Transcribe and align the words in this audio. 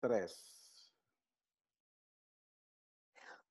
Tres. 0.00 0.46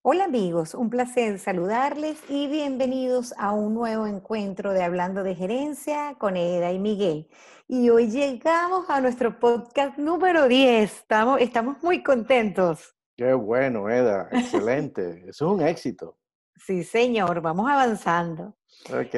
Hola 0.02 0.24
amigos, 0.24 0.74
un 0.74 0.90
placer 0.90 1.38
saludarles 1.38 2.18
y 2.28 2.48
bienvenidos 2.48 3.36
a 3.38 3.52
un 3.52 3.76
nuevo 3.76 4.08
encuentro 4.08 4.74
de 4.74 4.82
Hablando 4.82 5.22
de 5.22 5.36
Gerencia 5.36 6.16
con 6.18 6.38
Eda 6.38 6.72
y 6.72 6.80
Miguel. 6.80 7.30
Y 7.68 7.92
hoy 7.92 8.10
llegamos 8.10 8.90
a 8.90 9.00
nuestro 9.00 9.40
podcast 9.40 10.00
número 10.00 10.48
10. 10.48 10.92
Estamos, 10.92 11.40
estamos 11.40 11.84
muy 11.84 12.02
contentos. 12.02 12.96
Qué 13.16 13.32
bueno, 13.34 13.88
Eda. 13.88 14.28
Excelente. 14.32 15.26
Eso 15.28 15.46
es 15.46 15.60
un 15.60 15.62
éxito. 15.62 16.18
Sí, 16.56 16.84
señor. 16.84 17.42
Vamos 17.42 17.70
avanzando. 17.70 18.56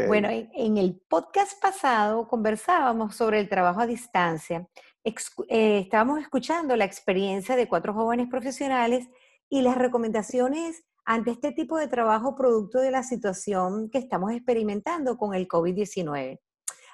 Bueno, 0.07 0.27
en 0.29 0.77
el 0.77 0.99
podcast 1.07 1.61
pasado 1.61 2.27
conversábamos 2.27 3.15
sobre 3.15 3.39
el 3.39 3.47
trabajo 3.47 3.79
a 3.79 3.85
distancia 3.85 4.67
eh, 5.03 5.79
estábamos 5.79 6.19
escuchando 6.19 6.75
la 6.75 6.85
experiencia 6.85 7.55
de 7.55 7.67
cuatro 7.67 7.93
jóvenes 7.93 8.27
profesionales 8.29 9.07
y 9.49 9.61
las 9.61 9.77
recomendaciones 9.77 10.83
ante 11.05 11.31
este 11.31 11.51
tipo 11.51 11.77
de 11.77 11.87
trabajo 11.87 12.35
producto 12.35 12.79
de 12.79 12.91
la 12.91 13.03
situación 13.03 13.89
que 13.89 13.97
estamos 13.97 14.31
experimentando 14.31 15.17
con 15.17 15.33
el 15.33 15.47
COVID-19. 15.47 16.39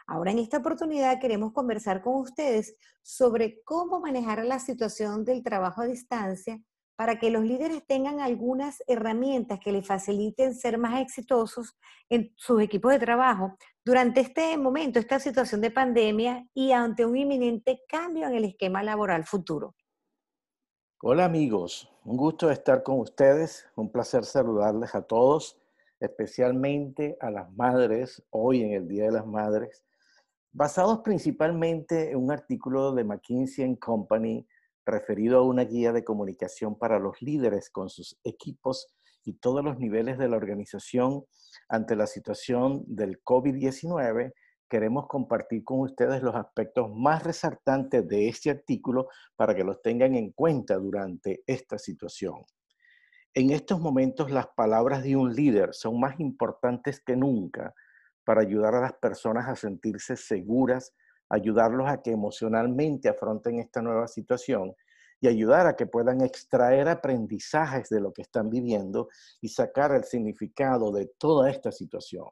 Ahora 0.07 0.31
en 0.31 0.39
esta 0.39 0.57
oportunidad 0.57 1.19
queremos 1.19 1.51
conversar 1.51 2.01
con 2.01 2.15
ustedes 2.21 2.77
sobre 3.01 3.61
cómo 3.63 3.99
manejar 3.99 4.45
la 4.45 4.59
situación 4.59 5.25
del 5.25 5.43
trabajo 5.43 5.81
a 5.81 5.87
distancia 5.87 6.61
para 6.97 7.19
que 7.19 7.29
los 7.29 7.43
líderes 7.43 7.85
tengan 7.85 8.19
algunas 8.19 8.83
herramientas 8.87 9.59
que 9.63 9.71
les 9.71 9.85
faciliten 9.85 10.55
ser 10.55 10.79
más 10.79 10.99
exitosos 10.99 11.77
en 12.09 12.33
sus 12.35 12.59
equipos 12.59 12.91
de 12.91 12.97
trabajo 12.97 13.55
durante 13.85 14.19
este 14.19 14.57
momento, 14.57 14.97
esta 14.97 15.19
situación 15.19 15.61
de 15.61 15.69
pandemia 15.69 16.49
y 16.55 16.71
ante 16.71 17.05
un 17.05 17.15
inminente 17.15 17.83
cambio 17.87 18.27
en 18.27 18.33
el 18.33 18.45
esquema 18.45 18.81
laboral 18.81 19.25
futuro. 19.25 19.75
Hola 20.99 21.25
amigos, 21.25 21.87
un 22.03 22.17
gusto 22.17 22.49
estar 22.49 22.81
con 22.81 22.99
ustedes, 22.99 23.69
un 23.75 23.91
placer 23.91 24.25
saludarles 24.25 24.95
a 24.95 25.03
todos, 25.03 25.61
especialmente 25.99 27.15
a 27.21 27.29
las 27.29 27.51
madres, 27.51 28.23
hoy 28.31 28.63
en 28.63 28.73
el 28.73 28.87
Día 28.87 29.05
de 29.05 29.11
las 29.11 29.27
Madres, 29.27 29.83
basados 30.51 31.01
principalmente 31.01 32.09
en 32.09 32.17
un 32.17 32.31
artículo 32.31 32.91
de 32.93 33.03
McKinsey 33.03 33.77
Company 33.77 34.47
referido 34.87 35.39
a 35.39 35.43
una 35.43 35.65
guía 35.65 35.91
de 35.91 36.03
comunicación 36.03 36.77
para 36.77 36.97
los 36.97 37.21
líderes 37.21 37.69
con 37.69 37.89
sus 37.89 38.19
equipos 38.23 38.87
y 39.23 39.33
todos 39.33 39.63
los 39.63 39.77
niveles 39.77 40.17
de 40.17 40.29
la 40.29 40.37
organización 40.37 41.25
ante 41.69 41.95
la 41.95 42.07
situación 42.07 42.83
del 42.87 43.21
COVID-19, 43.23 44.33
queremos 44.69 45.07
compartir 45.07 45.63
con 45.63 45.81
ustedes 45.81 46.23
los 46.23 46.35
aspectos 46.35 46.89
más 46.93 47.23
resaltantes 47.23 48.07
de 48.07 48.29
este 48.29 48.49
artículo 48.49 49.09
para 49.35 49.55
que 49.55 49.63
los 49.63 49.81
tengan 49.81 50.15
en 50.15 50.31
cuenta 50.31 50.75
durante 50.77 51.43
esta 51.45 51.77
situación. 51.77 52.45
En 53.33 53.51
estos 53.51 53.79
momentos 53.79 54.31
las 54.31 54.47
palabras 54.47 55.03
de 55.03 55.15
un 55.15 55.35
líder 55.35 55.73
son 55.73 55.99
más 55.99 56.19
importantes 56.19 57.01
que 57.01 57.15
nunca 57.15 57.73
para 58.23 58.41
ayudar 58.41 58.75
a 58.75 58.81
las 58.81 58.93
personas 58.93 59.47
a 59.47 59.55
sentirse 59.55 60.17
seguras, 60.17 60.93
ayudarlos 61.29 61.87
a 61.89 62.01
que 62.01 62.11
emocionalmente 62.11 63.09
afronten 63.09 63.59
esta 63.59 63.81
nueva 63.81 64.07
situación 64.07 64.73
y 65.19 65.27
ayudar 65.27 65.67
a 65.67 65.75
que 65.75 65.87
puedan 65.87 66.21
extraer 66.21 66.87
aprendizajes 66.87 67.89
de 67.89 68.01
lo 68.01 68.13
que 68.13 68.21
están 68.21 68.49
viviendo 68.49 69.09
y 69.41 69.49
sacar 69.49 69.91
el 69.91 70.03
significado 70.03 70.91
de 70.91 71.07
toda 71.17 71.49
esta 71.49 71.71
situación. 71.71 72.25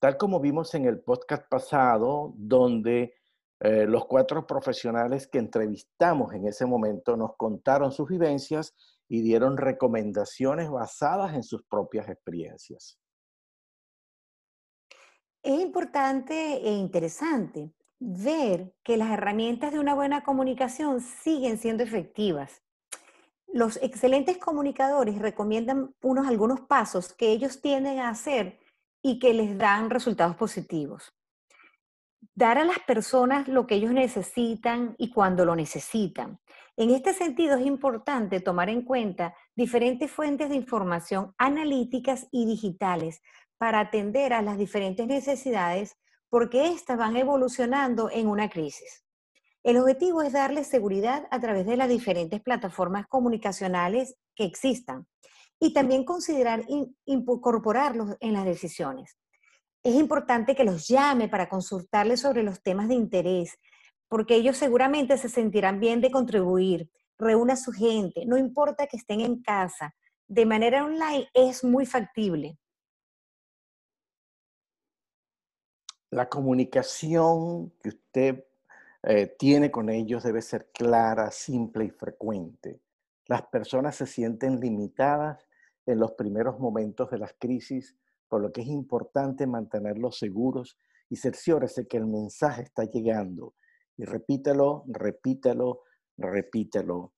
Tal 0.00 0.16
como 0.16 0.38
vimos 0.38 0.74
en 0.74 0.86
el 0.86 1.00
podcast 1.00 1.48
pasado, 1.48 2.32
donde 2.36 3.14
eh, 3.60 3.86
los 3.86 4.06
cuatro 4.06 4.46
profesionales 4.46 5.26
que 5.26 5.38
entrevistamos 5.38 6.32
en 6.32 6.46
ese 6.46 6.64
momento 6.66 7.16
nos 7.16 7.36
contaron 7.36 7.90
sus 7.90 8.08
vivencias 8.08 8.76
y 9.08 9.22
dieron 9.22 9.56
recomendaciones 9.56 10.70
basadas 10.70 11.34
en 11.34 11.42
sus 11.42 11.64
propias 11.64 12.08
experiencias. 12.08 12.96
Es 15.42 15.60
importante 15.60 16.34
e 16.34 16.70
interesante 16.70 17.72
ver 18.00 18.74
que 18.82 18.96
las 18.96 19.10
herramientas 19.10 19.72
de 19.72 19.78
una 19.78 19.94
buena 19.94 20.22
comunicación 20.22 21.00
siguen 21.00 21.58
siendo 21.58 21.82
efectivas. 21.82 22.62
Los 23.46 23.78
excelentes 23.82 24.38
comunicadores 24.38 25.18
recomiendan 25.18 25.94
unos 26.02 26.26
algunos 26.26 26.60
pasos 26.60 27.12
que 27.12 27.30
ellos 27.32 27.60
tienden 27.60 27.98
a 27.98 28.10
hacer 28.10 28.60
y 29.02 29.18
que 29.18 29.32
les 29.32 29.56
dan 29.56 29.90
resultados 29.90 30.36
positivos. 30.36 31.14
Dar 32.34 32.58
a 32.58 32.64
las 32.64 32.78
personas 32.80 33.48
lo 33.48 33.66
que 33.66 33.76
ellos 33.76 33.92
necesitan 33.92 34.94
y 34.98 35.10
cuando 35.10 35.44
lo 35.44 35.56
necesitan. 35.56 36.40
En 36.76 36.90
este 36.90 37.12
sentido 37.12 37.56
es 37.56 37.66
importante 37.66 38.40
tomar 38.40 38.68
en 38.68 38.82
cuenta 38.82 39.34
diferentes 39.56 40.10
fuentes 40.10 40.48
de 40.48 40.56
información 40.56 41.34
analíticas 41.38 42.28
y 42.30 42.46
digitales 42.46 43.22
para 43.56 43.80
atender 43.80 44.32
a 44.32 44.42
las 44.42 44.58
diferentes 44.58 45.06
necesidades 45.06 45.96
porque 46.30 46.68
éstas 46.68 46.98
van 46.98 47.16
evolucionando 47.16 48.10
en 48.10 48.28
una 48.28 48.48
crisis. 48.48 49.04
El 49.62 49.78
objetivo 49.78 50.22
es 50.22 50.32
darle 50.32 50.64
seguridad 50.64 51.26
a 51.30 51.40
través 51.40 51.66
de 51.66 51.76
las 51.76 51.88
diferentes 51.88 52.40
plataformas 52.40 53.06
comunicacionales 53.06 54.16
que 54.34 54.44
existan 54.44 55.06
y 55.60 55.72
también 55.72 56.04
considerar 56.04 56.64
incorporarlos 57.04 58.16
en 58.20 58.32
las 58.34 58.44
decisiones. 58.44 59.18
Es 59.82 59.94
importante 59.94 60.54
que 60.54 60.64
los 60.64 60.86
llame 60.86 61.28
para 61.28 61.48
consultarles 61.48 62.20
sobre 62.20 62.42
los 62.42 62.62
temas 62.62 62.88
de 62.88 62.94
interés, 62.94 63.58
porque 64.08 64.36
ellos 64.36 64.56
seguramente 64.56 65.18
se 65.18 65.28
sentirán 65.28 65.80
bien 65.80 66.00
de 66.00 66.10
contribuir. 66.10 66.90
Reúna 67.18 67.54
a 67.54 67.56
su 67.56 67.72
gente, 67.72 68.24
no 68.26 68.36
importa 68.36 68.86
que 68.86 68.96
estén 68.96 69.20
en 69.20 69.42
casa. 69.42 69.94
De 70.28 70.46
manera 70.46 70.84
online 70.84 71.28
es 71.34 71.64
muy 71.64 71.84
factible. 71.86 72.58
La 76.10 76.28
comunicación 76.28 77.70
que 77.82 77.90
usted 77.90 78.44
eh, 79.02 79.34
tiene 79.38 79.70
con 79.70 79.90
ellos 79.90 80.22
debe 80.22 80.42
ser 80.42 80.70
clara, 80.72 81.30
simple 81.30 81.84
y 81.84 81.90
frecuente. 81.90 82.80
Las 83.26 83.42
personas 83.42 83.96
se 83.96 84.06
sienten 84.06 84.58
limitadas 84.58 85.46
en 85.86 85.98
los 85.98 86.12
primeros 86.12 86.58
momentos 86.58 87.10
de 87.10 87.18
las 87.18 87.34
crisis, 87.38 87.96
por 88.28 88.40
lo 88.40 88.52
que 88.52 88.62
es 88.62 88.68
importante 88.68 89.46
mantenerlos 89.46 90.18
seguros 90.18 90.78
y 91.08 91.16
cerciórese 91.16 91.86
que 91.86 91.96
el 91.96 92.06
mensaje 92.06 92.62
está 92.62 92.84
llegando. 92.84 93.54
Y 93.96 94.04
repítelo, 94.04 94.84
repítelo, 94.88 95.82
repítelo. 96.16 97.12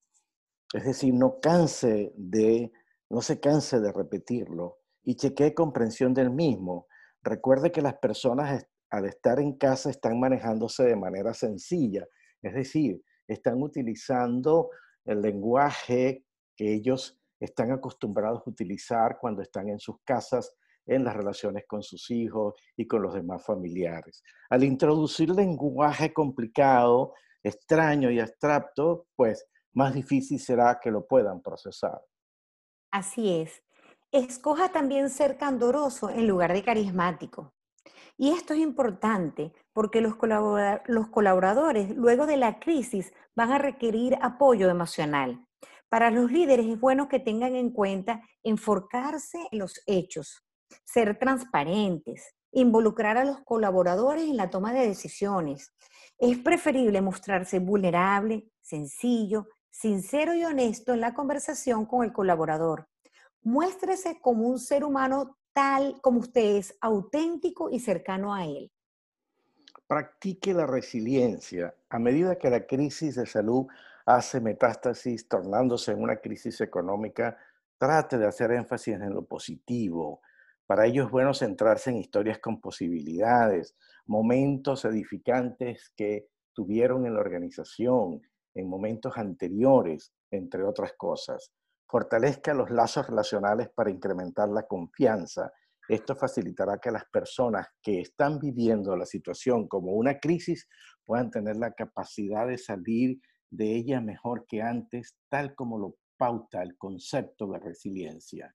Es 0.73 0.85
decir, 0.85 1.15
no 1.15 1.41
canse 1.41 2.13
de, 2.17 2.73
no 3.09 3.23
se 3.23 3.41
canse 3.41 3.81
de 3.81 3.93
repetirlo 3.93 4.79
y 5.03 5.17
chequee 5.17 5.55
comprensión 5.55 6.15
del 6.15 6.31
mismo. 6.31 6.87
Recuerde 7.23 7.73
que 7.73 7.83
las 7.83 7.95
personas 7.95 8.67
al 8.91 9.07
estar 9.07 9.39
en 9.41 9.57
casa 9.57 9.91
están 9.91 10.19
manejándose 10.19 10.85
de 10.85 10.97
manera 10.97 11.33
sencilla, 11.33 12.07
es 12.43 12.55
decir, 12.55 13.03
están 13.27 13.63
utilizando 13.63 14.71
el 15.05 15.23
lenguaje 15.23 16.25
que 16.57 16.75
ellos 16.75 17.19
están 17.39 17.73
acostumbrados 17.73 18.43
a 18.47 18.51
utilizar 18.51 19.19
cuando 19.21 19.43
están 19.43 19.69
en 19.69 19.79
sus 19.79 19.97
casas, 20.05 20.55
en 20.87 21.05
las 21.05 21.17
relaciones 21.17 21.65
con 21.67 21.83
sus 21.83 22.11
hijos 22.11 22.55
y 22.77 22.87
con 22.87 23.03
los 23.03 23.15
demás 23.15 23.45
familiares. 23.45 24.23
Al 24.51 24.65
introducir 24.65 25.31
lenguaje 25.31 26.13
complicado, 26.13 27.15
extraño 27.43 28.11
y 28.11 28.19
abstracto, 28.21 29.07
pues 29.17 29.47
más 29.73 29.95
difícil 29.95 30.39
será 30.39 30.79
que 30.83 30.91
lo 30.91 31.07
puedan 31.07 31.41
procesar. 31.41 32.01
Así 32.91 33.41
es. 33.41 33.63
Escoja 34.11 34.73
también 34.73 35.09
ser 35.11 35.37
candoroso 35.37 36.11
en 36.11 36.27
lugar 36.27 36.53
de 36.53 36.65
carismático. 36.65 37.55
Y 38.23 38.33
esto 38.33 38.53
es 38.53 38.61
importante 38.61 39.51
porque 39.73 40.03
los, 40.03 40.15
colaboradores 40.15 41.97
luego 41.97 42.27
de 42.27 42.37
la 42.37 42.61
crisis 42.61 43.15
van 43.35 43.51
a 43.51 43.57
requerir 43.57 44.19
apoyo 44.21 44.69
emocional. 44.69 45.43
Para 45.89 46.11
los 46.11 46.31
líderes 46.31 46.67
es 46.67 46.79
bueno 46.79 47.09
que 47.09 47.19
tengan 47.19 47.55
en 47.55 47.71
cuenta 47.71 48.21
enfocarse 48.43 49.39
en 49.51 49.61
los 49.61 49.81
hechos, 49.87 50.45
ser 50.85 51.19
transparentes, 51.19 52.35
involucrar 52.53 53.17
a 53.17 53.25
los 53.25 53.41
colaboradores 53.41 54.25
en 54.25 54.37
la 54.37 54.51
toma 54.51 54.75
de 54.75 54.87
decisiones. 54.87 55.73
Es 56.19 56.37
preferible 56.37 57.01
mostrarse 57.01 57.59
vulnerable, 57.59 58.51
sencillo, 58.61 59.47
sincero 59.71 60.35
y 60.35 60.45
honesto 60.45 60.93
en 60.93 61.01
la 61.01 61.15
conversación 61.15 61.87
con 61.87 62.05
el 62.05 62.13
colaborador. 62.13 62.87
Muéstrese 63.41 64.21
como 64.21 64.47
un 64.47 64.59
ser 64.59 64.85
humano 64.85 65.39
tal 65.53 66.01
como 66.01 66.21
usted 66.21 66.57
es, 66.57 66.77
auténtico 66.81 67.71
y 67.71 67.81
cercano 67.81 68.35
a 68.35 68.45
él. 68.45 68.71
Practique 69.87 70.55
la 70.55 70.67
resiliencia. 70.67 71.75
A 71.89 71.99
medida 71.99 72.39
que 72.39 72.51
la 72.51 72.67
crisis 72.67 73.17
de 73.17 73.27
salud 73.27 73.67
hace 74.07 74.41
metástasis, 74.41 75.29
tornándose 75.29 75.93
en 75.93 76.03
una 76.03 76.17
crisis 76.17 76.61
económica, 76.61 77.37
trate 77.79 78.19
de 78.19 78.27
hacer 78.27 78.53
énfasis 78.53 78.95
en 78.95 79.15
lo 79.15 79.25
positivo. 79.25 80.21
Para 80.67 80.87
ello 80.87 81.05
es 81.05 81.11
bueno 81.11 81.35
centrarse 81.35 81.91
en 81.91 81.97
historias 81.97 82.39
con 82.39 82.61
posibilidades, 82.61 83.75
momentos 84.07 84.85
edificantes 84.85 85.93
que 85.97 86.29
tuvieron 86.53 87.07
en 87.07 87.15
la 87.15 87.21
organización, 87.21 88.23
en 88.55 88.69
momentos 88.69 89.17
anteriores, 89.17 90.13
entre 90.31 90.63
otras 90.63 90.93
cosas. 90.93 91.53
Fortalezca 91.91 92.55
los 92.55 92.71
lazos 92.71 93.09
relacionales 93.09 93.69
para 93.75 93.91
incrementar 93.91 94.49
la 94.49 94.63
confianza. 94.63 95.53
Esto 95.89 96.15
facilitará 96.15 96.79
que 96.79 96.93
las 96.93 97.05
personas 97.07 97.67
que 97.83 98.01
están 98.01 98.39
viviendo 98.39 98.97
la 98.97 99.07
situación 99.07 99.67
como 99.67 99.93
una 99.93 100.21
crisis 100.21 100.69
puedan 101.05 101.31
tener 101.31 101.57
la 101.57 101.73
capacidad 101.73 102.47
de 102.47 102.59
salir 102.59 103.21
de 103.51 103.75
ella 103.75 104.01
mejor 104.01 104.47
que 104.47 104.63
antes, 104.63 105.17
tal 105.29 105.57
como 105.57 105.79
lo 105.79 105.97
pauta 106.17 106.63
el 106.63 106.77
concepto 106.79 107.49
de 107.49 107.59
resiliencia. 107.59 108.55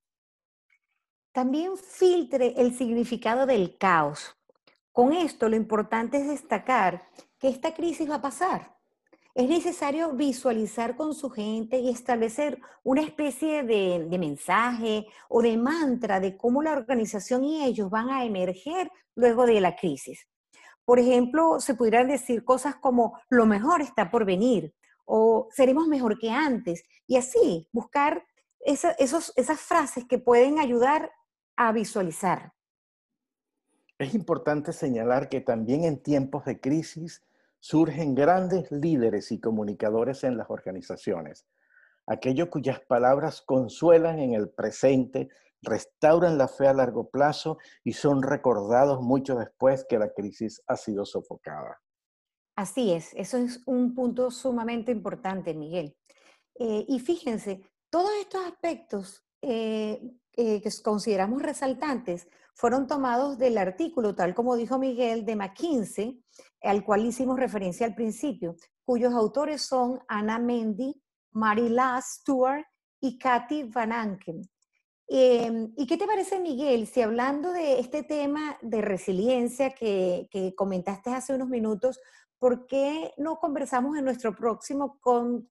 También 1.33 1.75
filtre 1.75 2.53
el 2.55 2.73
significado 2.73 3.45
del 3.45 3.77
caos. 3.77 4.37
Con 4.93 5.11
esto 5.11 5.49
lo 5.49 5.57
importante 5.57 6.17
es 6.17 6.29
destacar 6.29 7.01
que 7.37 7.49
esta 7.49 7.73
crisis 7.73 8.09
va 8.09 8.15
a 8.15 8.21
pasar. 8.21 8.74
Es 9.35 9.49
necesario 9.49 10.13
visualizar 10.13 10.95
con 10.95 11.13
su 11.13 11.29
gente 11.29 11.77
y 11.77 11.89
establecer 11.89 12.57
una 12.83 13.01
especie 13.01 13.63
de, 13.63 14.07
mensaje 14.17 15.07
o 15.27 15.41
de 15.41 15.57
mantra 15.57 16.21
de 16.21 16.37
cómo 16.37 16.63
la 16.63 16.71
organización 16.71 17.43
y 17.43 17.61
ellos 17.65 17.89
van 17.89 18.09
a 18.09 18.23
emerger 18.23 18.89
luego 19.13 19.45
de 19.45 19.59
la 19.59 19.75
crisis. 19.75 20.25
Por 20.85 20.99
ejemplo, 20.99 21.59
se 21.59 21.75
pudieran 21.75 22.07
decir 22.07 22.45
cosas 22.45 22.77
como 22.77 23.19
lo 23.27 23.45
mejor 23.45 23.81
está 23.81 24.09
por 24.09 24.23
venir 24.23 24.73
o 25.03 25.49
seremos 25.51 25.85
mejor 25.87 26.17
que 26.17 26.29
antes 26.29 26.85
y 27.05 27.17
así 27.17 27.67
buscar 27.73 28.23
esos, 28.61 29.33
esas 29.35 29.59
frases 29.59 30.05
que 30.05 30.17
pueden 30.17 30.59
ayudar 30.59 31.11
a 31.57 31.73
visualizar. 31.73 32.53
Es 33.97 34.15
importante 34.15 34.71
señalar 34.71 35.27
que 35.27 35.41
también 35.41 35.83
en 35.83 36.01
tiempos 36.01 36.45
de 36.45 36.61
crisis 36.61 37.21
surgen 37.59 38.15
grandes 38.15 38.71
líderes 38.71 39.31
y 39.31 39.39
comunicadores 39.39 40.23
en 40.23 40.37
las 40.37 40.49
organizaciones, 40.49 41.45
aquellos 42.07 42.49
cuyas 42.49 42.79
palabras 42.81 43.41
consuelan 43.41 44.19
en 44.19 44.33
el 44.33 44.49
presente, 44.49 45.29
restauran 45.61 46.37
la 46.37 46.47
fe 46.47 46.67
a 46.67 46.73
largo 46.73 47.09
plazo 47.09 47.57
y 47.83 47.93
son 47.93 48.21
recordados 48.21 49.01
mucho 49.01 49.35
después 49.35 49.85
que 49.87 49.97
la 49.97 50.13
crisis 50.13 50.61
ha 50.67 50.75
sido 50.75 51.05
sofocada. 51.05 51.81
Así 52.55 52.93
es, 52.93 53.13
eso 53.15 53.37
es 53.37 53.61
un 53.65 53.93
punto 53.93 54.31
sumamente 54.31 54.91
importante, 54.91 55.53
Miguel. 55.53 55.97
Eh, 56.57 56.85
y 56.87 56.99
fíjense, 56.99 57.61
todos 57.89 58.11
estos 58.21 58.45
aspectos 58.45 59.25
eh, 59.41 60.01
eh, 60.37 60.61
que 60.61 60.69
consideramos 60.83 61.41
resaltantes 61.41 62.27
fueron 62.55 62.87
tomados 62.87 63.37
del 63.37 63.57
artículo, 63.57 64.15
tal 64.15 64.33
como 64.33 64.55
dijo 64.55 64.79
Miguel, 64.79 65.25
de 65.25 65.35
McKinsey, 65.35 66.23
al 66.63 66.83
cual 66.83 67.05
hicimos 67.05 67.37
referencia 67.37 67.85
al 67.85 67.93
principio, 67.93 68.55
cuyos 68.83 69.13
autores 69.13 69.61
son 69.61 69.99
Anna 70.07 70.39
Mendy, 70.39 70.95
Marila 71.33 71.99
Stewart 72.01 72.65
y 73.01 73.19
Kathy 73.19 73.63
Van 73.63 73.91
Anken. 73.91 74.41
Em, 75.07 75.71
¿Y 75.75 75.85
qué 75.85 75.97
te 75.97 76.07
parece, 76.07 76.39
Miguel, 76.39 76.87
si 76.87 77.01
hablando 77.01 77.51
de 77.51 77.79
este 77.79 78.03
tema 78.03 78.57
de 78.61 78.81
resiliencia 78.81 79.71
que, 79.71 80.27
comentaste 80.55 81.11
hace 81.11 81.35
unos 81.35 81.49
minutos, 81.49 81.99
¿por 82.39 82.65
qué 82.65 83.11
no 83.17 83.37
conversamos 83.37 83.97
en 83.97 84.05
nuestro 84.05 84.33
próximo 84.33 84.99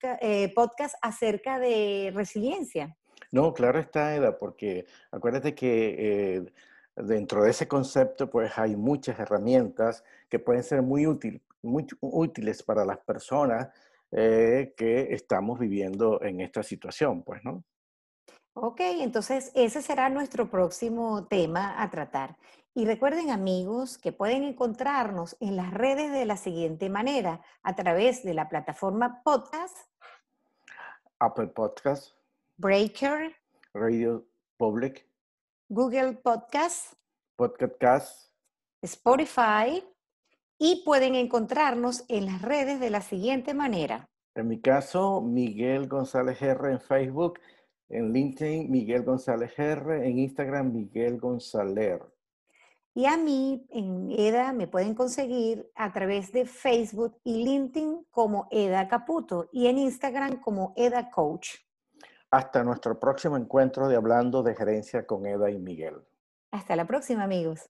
eh, 0.01 0.51
podcast 0.53 0.95
acerca 1.01 1.59
de 1.59 2.11
resiliencia? 2.13 2.97
No, 3.31 3.53
claro 3.53 3.79
está, 3.79 4.15
Eda, 4.15 4.37
porque 4.37 4.85
acuérdate 5.11 5.55
que 5.55 5.95
eh, 5.97 6.53
dentro 6.95 7.43
de 7.43 7.51
ese 7.51 7.67
concepto 7.67 8.29
pues 8.29 8.57
hay 8.57 8.75
muchas 8.75 9.19
herramientas 9.19 10.03
que 10.29 10.39
pueden 10.39 10.63
ser 10.63 10.81
muy, 10.81 11.07
útil, 11.07 11.41
muy 11.61 11.85
útiles 12.01 12.63
para 12.63 12.85
las 12.85 12.99
personas 12.99 13.69
eh, 14.11 14.73
que 14.77 15.13
estamos 15.13 15.59
viviendo 15.59 16.21
en 16.21 16.41
esta 16.41 16.63
situación, 16.63 17.23
pues, 17.23 17.43
¿no? 17.43 17.63
Ok, 18.53 18.79
entonces 18.79 19.51
ese 19.53 19.81
será 19.81 20.07
nuestro 20.09 20.49
próximo 20.49 21.27
tema 21.27 21.81
a 21.81 21.89
tratar. 21.89 22.37
Y 22.73 22.85
recuerden 22.85 23.29
amigos 23.29 23.97
que 23.97 24.13
pueden 24.13 24.43
encontrarnos 24.43 25.35
en 25.41 25.57
las 25.57 25.73
redes 25.73 26.11
de 26.11 26.25
la 26.25 26.37
siguiente 26.37 26.89
manera, 26.89 27.41
a 27.63 27.75
través 27.75 28.23
de 28.23 28.33
la 28.33 28.47
plataforma 28.47 29.21
Podcast, 29.23 29.77
Apple 31.19 31.47
Podcast, 31.47 32.15
Breaker, 32.57 33.35
Radio 33.73 34.25
Public, 34.57 35.05
Google 35.67 36.13
Podcast, 36.13 36.93
Podcast, 37.35 38.29
Spotify 38.83 39.83
y 40.59 40.83
pueden 40.85 41.15
encontrarnos 41.15 42.05
en 42.07 42.27
las 42.27 42.43
redes 42.43 42.79
de 42.79 42.91
la 42.91 43.01
siguiente 43.01 43.55
manera. 43.55 44.07
En 44.35 44.47
mi 44.47 44.61
caso, 44.61 45.21
Miguel 45.21 45.87
González 45.87 46.39
R 46.39 46.71
en 46.71 46.79
Facebook, 46.79 47.39
en 47.89 48.13
LinkedIn, 48.13 48.69
Miguel 48.69 49.03
González 49.03 49.57
R, 49.57 50.07
en 50.07 50.19
Instagram, 50.19 50.71
Miguel 50.71 51.17
González. 51.17 51.99
Y 52.93 53.07
a 53.07 53.17
mí, 53.17 53.65
en 53.71 54.11
EDA, 54.11 54.53
me 54.53 54.67
pueden 54.67 54.93
conseguir 54.93 55.67
a 55.73 55.91
través 55.91 56.31
de 56.31 56.45
Facebook 56.45 57.17
y 57.23 57.43
LinkedIn 57.43 58.05
como 58.11 58.47
EDA 58.51 58.87
Caputo 58.87 59.49
y 59.51 59.65
en 59.65 59.79
Instagram 59.79 60.39
como 60.41 60.73
EDA 60.75 61.09
Coach. 61.09 61.64
Hasta 62.35 62.65
nuestro 62.65 62.99
próximo 62.99 63.37
encuentro 63.37 63.87
de 63.87 63.95
Hablando 63.95 64.43
de 64.43 64.55
Gerencia 64.55 65.05
con 65.05 65.25
Eda 65.25 65.49
y 65.49 65.57
Miguel. 65.57 66.01
Hasta 66.51 66.75
la 66.75 66.85
próxima, 66.85 67.23
amigos. 67.23 67.69